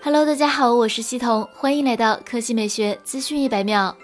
[0.00, 3.94] Hello，大家好，我是西彤，欢迎来到科技美学资讯一百秒。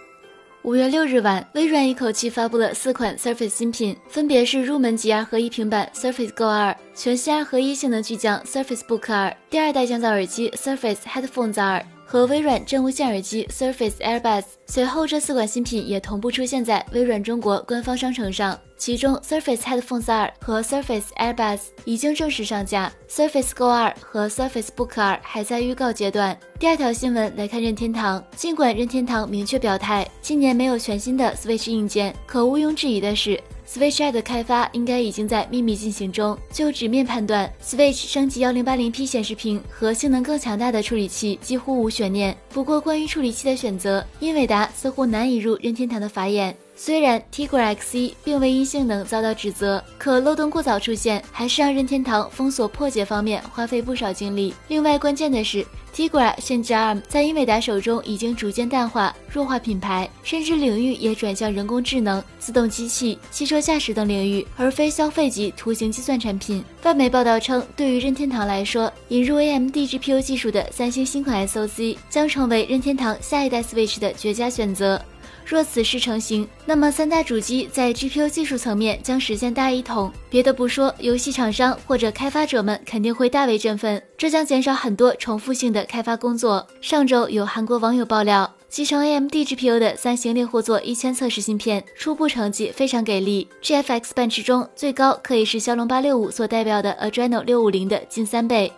[0.62, 11.80] 五月六日晚，微软一口气发布了四款 Surface 新品，分别是入门级二合一平板 Surface Go 二、全新二合一性能巨匠 Surface Book 二、第二代降噪耳机 Surface Headphones 二。
[12.04, 18.58] 和微软真无线耳机 Surface Airbuds，随后这四款新品也同步出现在微软中国官方商城上。
[18.76, 26.36] 其中 Surface Headphones 2和 Surface Airbuds 已经正式上架，Surface Go 2和 Surface Book 2还在预告阶段。
[26.58, 33.40] 第二条新闻来看任天堂，尽管任天堂明确表态今年没有全新的 Switch 硬件，可毋庸置疑的是。
[33.66, 36.38] Switch 2的开发应该已经在秘密进行中。
[36.52, 42.36] 就纸面判断，Switch 升级 1080P 显示屏和性能更强大的处理器几乎无悬念。
[42.50, 46.56] 不过，关于处理器的选择，英伟达似乎难以入任天堂的法眼。
[46.76, 54.54] 虽然 Tegra X1 并未因性能遭到指责，可漏洞过早出现，还是让任天堂封锁破解方面花费不少精力。
[54.68, 55.64] 另外，关键的是。
[55.94, 66.64] Tegra 甚至 ARM 在英伟达手中已经逐渐淡化、弱化品牌，甚至领域也转向人工智能、自动机器、汽车驾驶等领域，而非消费级图形计算产品。
[66.82, 75.00] 外媒报道称，对于任天堂来说，引入 AMD GPU 技术的三星新款 SoC 将成为任天堂下一代 Switch 的绝佳选择。
[75.44, 80.12] 若此事成型，那么三大主机在 GPU 技术层面将实现大一统。
[80.30, 86.66] 别的不说，游戏厂商或者开发者们肯定会大为振奋，这将减少很多重复性的开发工作。
[86.80, 98.72] 上周有韩国网友爆料，集成 AMD GPU 的三星猎户座一千测试芯片初步成绩非常给力，GFX bench 中最高可以是骁龙八六五所代表的 Adreno 六五零的近三倍。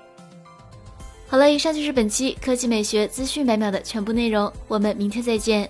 [1.29, 5.69] 好了，以上就是本期科技美学资讯百秒的全部内容，我们明天再见。